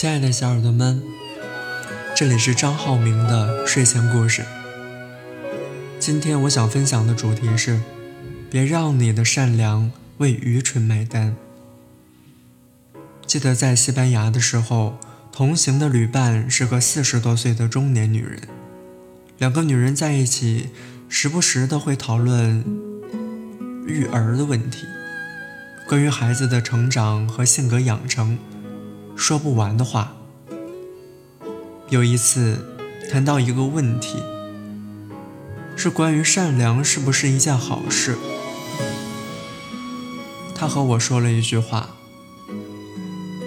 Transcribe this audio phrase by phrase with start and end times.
[0.00, 1.02] 亲爱的小耳朵们，
[2.14, 4.44] 这里是张浩明的睡前故事。
[5.98, 7.80] 今天我想分享的主题是：
[8.48, 11.34] 别让你的善良为愚蠢买单。
[13.26, 14.96] 记得在西班牙的时候，
[15.32, 18.42] 同行的旅伴是个四十多岁的中年女人。
[19.38, 20.68] 两个女人在一起，
[21.08, 22.64] 时不时的会讨论
[23.84, 24.86] 育儿的问题，
[25.88, 28.38] 关于孩子的成长和性格养成。
[29.18, 30.14] 说不完的话。
[31.90, 32.64] 有一次，
[33.10, 34.22] 谈到一个问题，
[35.76, 38.16] 是关于善良是不是一件好事。
[40.54, 41.90] 他和我说了一句话：“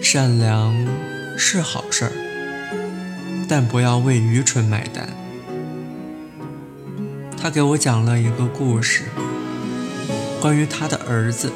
[0.03, 0.75] 善良
[1.37, 2.11] 是好事儿，
[3.47, 5.07] 但不要为愚蠢买单。”
[7.41, 9.05] 他给我讲了一个故事，
[10.41, 11.51] 关于他的儿子。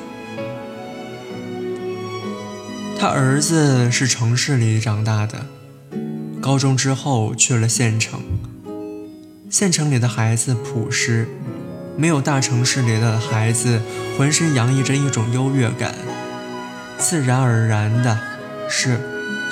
[2.97, 5.45] 他儿子是城市里长大的，
[6.41, 8.21] 高中之后去了县城。
[9.49, 11.27] 县城里的孩子朴实，
[11.97, 13.81] 没有大城市里的孩子
[14.17, 15.93] 浑身洋溢着一种优越感。
[16.97, 18.17] 自然而然的
[18.69, 18.99] 是，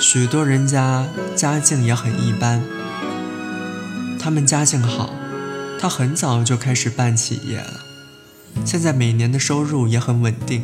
[0.00, 2.62] 许多人家家境也很一般。
[4.18, 5.10] 他们家境好，
[5.78, 7.80] 他很早就开始办企业了，
[8.64, 10.62] 现在每年的收入也很稳定，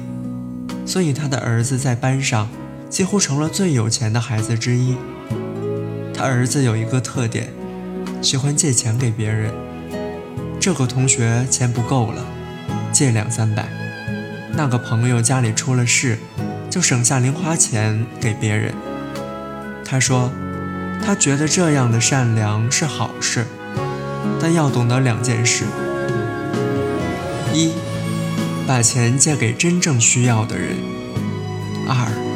[0.87, 2.49] 所以他的儿子在班上。
[2.91, 4.97] 几乎成了最有钱的孩子之一。
[6.13, 7.49] 他儿子有一个特点，
[8.21, 9.55] 喜欢借钱给别人。
[10.61, 12.23] 这个同学钱不够了，
[12.93, 13.63] 借两三百；
[14.53, 16.19] 那个朋友家里出了事，
[16.69, 18.75] 就省下零花钱给别人。
[19.85, 20.31] 他说，
[21.03, 23.47] 他觉得这样的善良是好事，
[24.41, 25.65] 但要懂得两件事：
[27.55, 27.73] 一，
[28.67, 30.75] 把钱借给真正需要的人；
[31.89, 32.30] 二。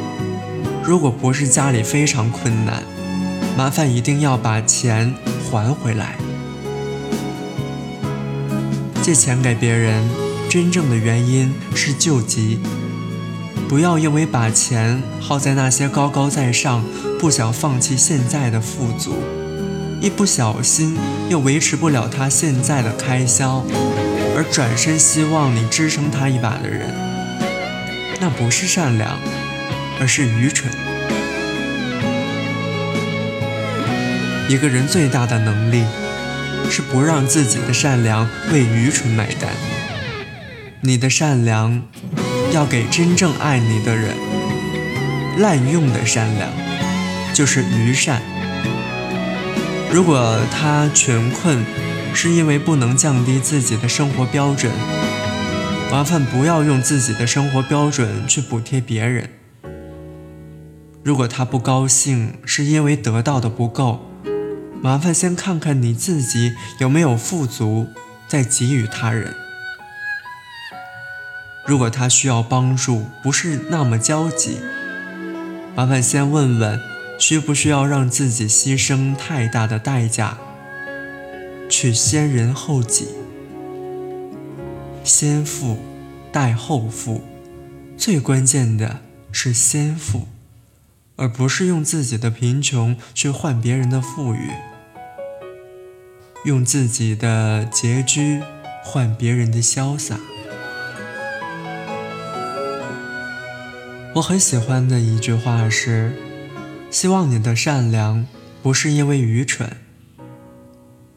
[0.87, 2.83] 如果不是家里非常困难，
[3.57, 5.15] 麻烦一定要把钱
[5.49, 6.15] 还回来。
[9.01, 10.07] 借钱给别人，
[10.47, 12.59] 真正的原因是救急。
[13.67, 16.83] 不要因为把钱耗在那些高高在上、
[17.19, 19.15] 不想放弃现在的富足，
[19.99, 20.95] 一不小心
[21.29, 23.65] 又维持不了他现在的开销，
[24.37, 26.93] 而转身希望你支撑他一把的人，
[28.21, 29.17] 那不是善良。
[29.99, 30.71] 而是愚蠢。
[34.47, 35.83] 一个人最大的能力，
[36.69, 39.49] 是不让自己的善良为愚蠢买单。
[40.81, 41.81] 你的善良，
[42.51, 44.15] 要给真正爱你的人。
[45.37, 46.49] 滥用的善良，
[47.33, 48.21] 就是愚善。
[49.91, 51.65] 如果他穷困，
[52.13, 54.71] 是因为不能降低自己的生活标准，
[55.91, 59.29] 麻烦不要用自己的生活标准去补贴别人。
[61.05, 64.09] 如果他不高兴，是因为得到的不够，
[64.81, 67.85] 麻烦先看看你自己有没有富足，
[68.27, 69.35] 再给予他人。
[71.67, 74.57] 如果他需要帮助，不是那么焦急，
[75.75, 76.81] 麻烦先问问，
[77.19, 80.39] 需不需要让自己牺牲太大的代价，
[81.69, 83.09] 去先人后己，
[85.03, 85.77] 先富
[86.31, 87.21] 待后富，
[87.95, 89.01] 最关键的
[89.31, 90.27] 是先富。
[91.17, 94.51] 而不是用自己的贫穷去换别人的富裕，
[96.43, 98.41] 用自己的拮据
[98.83, 100.19] 换别人的潇洒。
[104.15, 106.13] 我很喜欢的一句话是：
[106.91, 108.27] 希望你的善良
[108.61, 109.77] 不是因为愚蠢，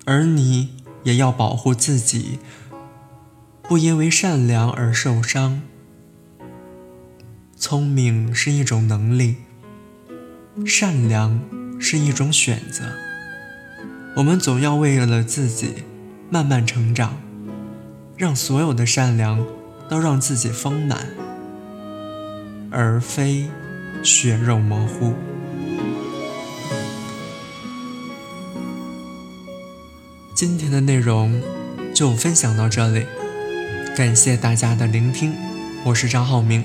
[0.04, 2.38] 而你也要保护自己，
[3.62, 5.62] 不因为善良而受伤。
[7.56, 9.47] 聪明是一种能力。
[10.66, 11.40] 善良
[11.80, 12.84] 是一种选择，
[14.16, 15.84] 我们总要为了自己
[16.30, 17.16] 慢慢成长，
[18.16, 19.46] 让所有的善良
[19.88, 21.06] 都让自己丰满，
[22.70, 23.48] 而非
[24.02, 25.14] 血肉模糊。
[30.34, 31.40] 今天的内容
[31.94, 33.06] 就分享到这里，
[33.96, 35.32] 感谢大家的聆听，
[35.84, 36.62] 我是张浩明，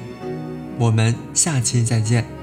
[0.77, 2.42] 我们下期再见。